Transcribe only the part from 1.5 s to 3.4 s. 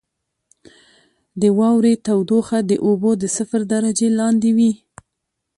واورې تودوخه د اوبو د